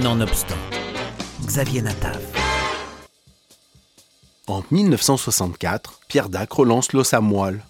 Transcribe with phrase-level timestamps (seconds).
[0.00, 0.56] Nonobstant,
[1.44, 2.18] Xavier Natav.
[4.46, 7.62] En 1964, Pierre Dac relance L'os à moelle.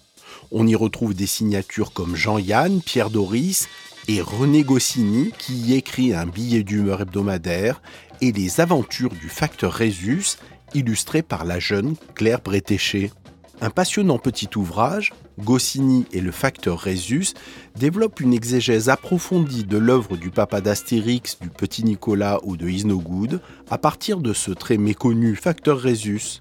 [0.49, 3.67] On y retrouve des signatures comme Jean-Yann, Pierre Doris
[4.07, 7.81] et René Goscinny qui y écrit un billet d'humeur hebdomadaire
[8.21, 10.37] et les aventures du facteur Résus
[10.73, 13.11] illustré par la jeune Claire Bretéché.
[13.61, 17.33] Un passionnant petit ouvrage, Goscinny et le facteur Résus
[17.75, 23.41] développe une exégèse approfondie de l'œuvre du papa d'Astérix, du petit Nicolas ou de Isnogoud
[23.69, 26.39] à partir de ce très méconnu facteur Résus.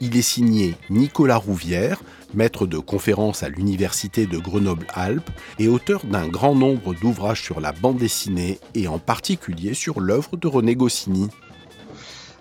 [0.00, 2.02] Il est signé Nicolas Rouvière,
[2.34, 7.72] maître de conférences à l'Université de Grenoble-Alpes et auteur d'un grand nombre d'ouvrages sur la
[7.72, 11.28] bande dessinée et en particulier sur l'œuvre de René Goscinny.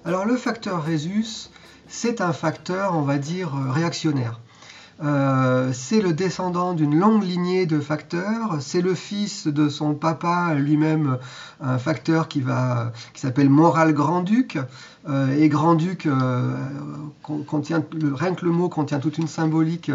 [0.06, 1.50] Alors le facteur Résus,
[1.92, 4.40] c'est un facteur, on va dire, euh, réactionnaire.
[5.04, 8.58] Euh, c'est le descendant d'une longue lignée de facteurs.
[8.62, 11.18] C'est le fils de son papa, lui-même
[11.60, 12.44] un facteur qui,
[13.16, 14.60] s'appelle Moral Grand-Duc.
[15.10, 16.08] Euh, et Grand-Duc
[17.24, 19.92] contient, rien que le mot contient toute une symbolique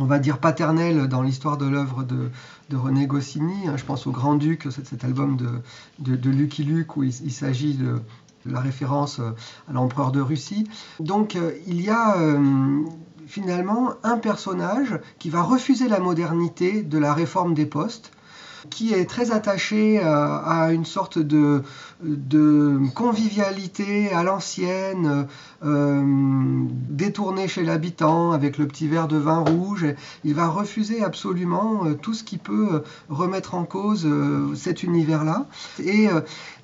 [0.00, 2.30] on va dire paternelle dans l'histoire de l'œuvre de,
[2.76, 3.66] René Goscinny.
[3.74, 8.00] Je pense au Grand-Duc, cet album de, de, Lucky Luke où il s'agit de,
[8.46, 9.30] la référence euh,
[9.68, 10.64] à l'empereur de Russie.
[11.00, 12.82] Donc euh, il y a euh,
[13.26, 18.12] finalement un personnage qui va refuser la modernité de la réforme des postes
[18.70, 21.62] qui est très attaché à, une sorte de,
[22.94, 25.26] convivialité à l'ancienne,
[27.18, 29.84] détourné chez l'habitant avec le petit verre de vin rouge.
[30.22, 34.08] Il va refuser absolument euh, tout ce qui peut euh, remettre en cause
[34.54, 35.46] cet univers-là.
[35.80, 36.06] Et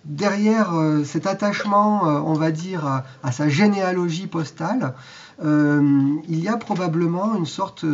[0.04, 0.72] derrière
[1.04, 4.94] cet attachement, on va dire, à, sa généalogie postale,
[5.42, 7.84] il y a probablement une sorte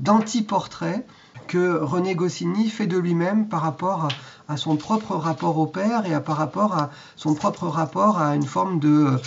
[0.00, 1.06] d'anti-portrait
[1.46, 4.08] que René Goscinny fait de lui-même par rapport
[4.48, 8.34] à, son propre rapport au père et à, par rapport à son propre rapport à
[8.34, 9.18] une forme de,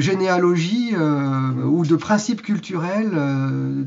[0.00, 3.84] généalogie euh, ou de principe culturel euh,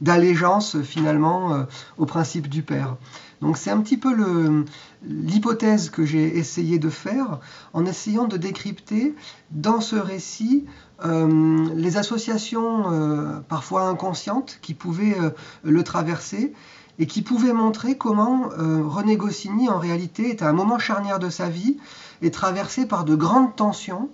[0.00, 1.62] d'allégeance finalement euh,
[1.96, 2.96] au principe du père.
[3.40, 4.64] Donc c'est un petit peu
[5.04, 7.38] l'hypothèse que j'ai essayé de faire
[7.72, 9.14] en essayant de décrypter
[9.52, 10.66] dans ce récit
[11.04, 15.16] les associations parfois inconscientes qui pouvaient
[15.62, 16.52] le traverser
[16.98, 21.30] et qui pouvaient montrer comment René Goscinny en réalité est à un moment charnière de
[21.30, 21.78] sa vie
[22.22, 24.10] et traversé par de grandes tensions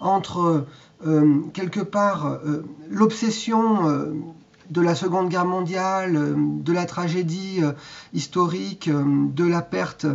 [0.00, 0.66] entre
[1.54, 2.38] quelque part
[2.90, 4.12] l'obsession
[4.70, 7.60] de la Seconde Guerre mondiale, de la tragédie
[8.12, 10.06] historique, de la perte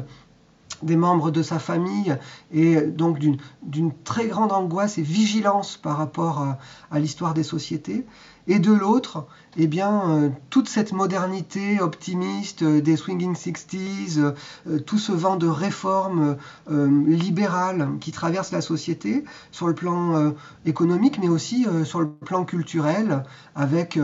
[0.83, 2.17] des membres de sa famille
[2.51, 6.45] et donc d'une très grande angoisse et vigilance par rapport
[6.91, 8.05] à l'histoire des sociétés
[8.47, 14.33] et de l'autre, eh bien, euh, toute cette modernité optimiste euh, des swinging 60s,
[14.67, 16.37] euh, tout ce vent de réforme
[16.67, 20.33] libérale qui traverse la société sur le plan
[20.65, 23.23] économique, mais aussi sur le plan culturel,
[23.55, 23.99] avec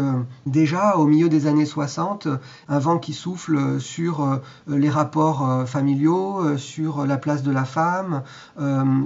[0.45, 2.27] déjà au milieu des années 60
[2.67, 8.23] un vent qui souffle sur les rapports familiaux, sur la place de la femme,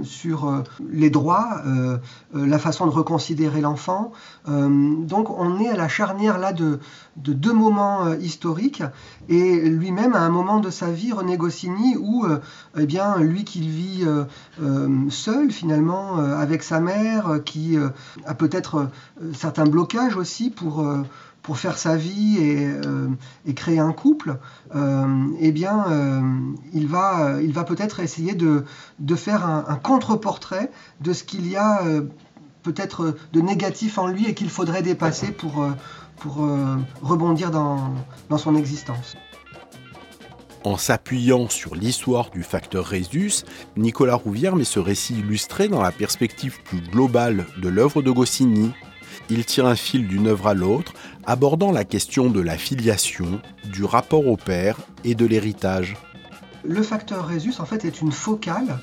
[0.02, 1.62] sur les droits,
[2.32, 4.12] la façon de reconsidérer l'enfant.
[4.46, 6.78] donc donc on est à la charnière là de,
[7.16, 8.82] deux moments euh, historiques.
[9.30, 12.40] Et lui-même à un moment de sa vie, René Goscinny, où euh,
[12.78, 17.78] eh bien lui qui vit euh, seul finalement avec sa mère, qui
[18.26, 18.90] a peut-être
[19.32, 20.84] certains blocages aussi pour
[21.54, 24.38] faire sa vie et, créer un couple,
[25.40, 25.84] eh bien,
[26.72, 28.64] il va, il va peut-être essayer de,
[29.16, 30.70] faire un contre-portrait
[31.00, 31.82] de ce qu'il y a
[32.64, 35.70] peut-être de négatif en lui et qu'il faudrait dépasser pour, euh,
[36.16, 37.94] pour euh, rebondir dans,
[38.28, 39.14] dans son existence.
[40.64, 43.44] En s'appuyant sur l'histoire du facteur Résus,
[43.76, 48.72] Nicolas Rouvière met ce récit illustré dans la perspective plus globale de l'œuvre de Goscinny.
[49.28, 50.94] Il tire un fil d'une œuvre à l'autre,
[51.26, 55.96] abordant la question de la filiation, du rapport au père et de l'héritage.
[56.64, 58.78] Le facteur Résus, en fait, est une focale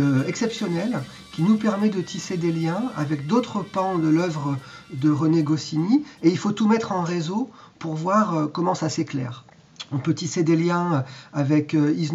[0.00, 1.00] euh, exceptionnelle
[1.32, 4.56] qui nous permet de tisser des liens avec d'autres pans de l'œuvre
[4.92, 8.88] de René Goscinny, et il faut tout mettre en réseau pour voir euh, comment ça
[8.88, 9.44] s'éclaire.
[9.92, 12.10] On peut tisser des liens avec euh, Is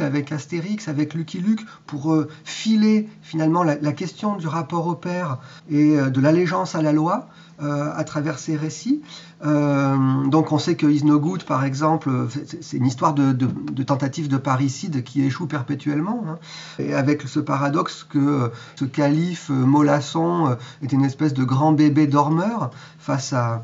[0.00, 5.38] avec Astérix, avec Lucky Luke, pour euh, filer finalement la, question du rapport au père
[5.68, 7.28] et de l'allégeance à la loi
[7.58, 9.02] à travers ces récits.
[9.42, 11.02] donc on sait que Is
[11.46, 12.10] par exemple,
[12.62, 13.32] c'est une histoire de,
[13.82, 16.38] tentative de parricide qui échoue perpétuellement, hein.
[16.78, 22.70] et avec ce paradoxe que ce calife mollasson est une espèce de grand bébé dormeur
[22.98, 23.62] face à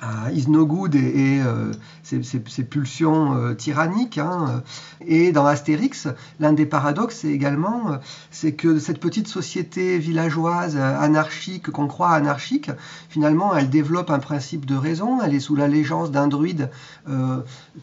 [0.00, 1.72] à Isnogoud et, euh,
[2.02, 4.18] ses, pulsions euh, tyranniques.
[4.18, 4.62] Hein.
[5.06, 6.08] Et dans Astérix,
[6.40, 7.96] l'un des paradoxes, c'est également euh,
[8.30, 12.70] c'est que cette petite société villageoise anarchique qu'on croit anarchique,
[13.08, 15.20] finalement, elle développe un principe de raison.
[15.22, 16.70] Elle est sous l'allégeance d'un druide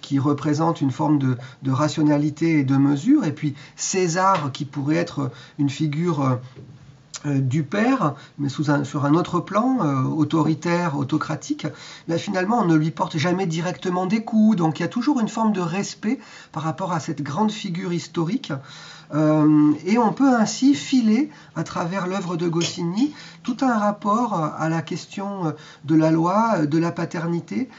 [0.02, 3.26] qui représente une forme de, rationalité et de mesure.
[3.26, 6.40] Et puis César, qui pourrait être une figure
[7.26, 11.68] du père, mais sur un autre plan, euh, autoritaire, autocratique,
[12.08, 14.58] ben, finalement on ne lui porte jamais directement des coups.
[14.58, 16.20] Donc il y a toujours une forme de respect
[16.52, 18.54] par rapport à cette grande figure historique.
[19.14, 23.14] Euh, et on peut ainsi filer à travers l'œuvre de Goscinny
[23.44, 27.70] tout un rapport à la question de la loi, de la paternité,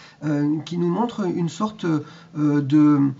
[0.64, 1.84] qui nous montre une sorte
[2.36, 3.10] de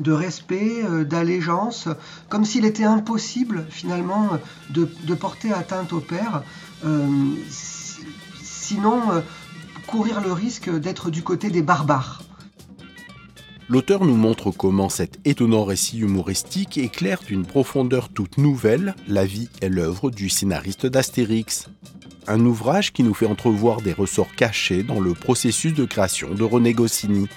[0.00, 1.88] de respect, euh, d'allégeance,
[2.28, 4.30] comme s'il était impossible finalement
[4.70, 6.42] de, porter atteinte au Père,
[6.84, 7.06] euh,
[8.42, 9.20] sinon euh,
[9.86, 12.22] courir le risque d'être du côté des barbares.
[13.68, 19.48] L'auteur nous montre comment cet étonnant récit humoristique éclaire d'une profondeur toute nouvelle la vie
[19.62, 21.68] et l'œuvre du scénariste d'Astérix.
[22.26, 26.42] Un ouvrage qui nous fait entrevoir des ressorts cachés dans le processus de création de
[26.42, 27.28] René Goscinny.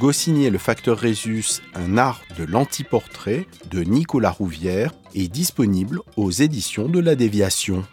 [0.00, 6.30] Goscinny et le facteur Résus, un art de l'antiportrait de Nicolas Rouvière est disponible aux
[6.30, 7.84] éditions de la Déviation.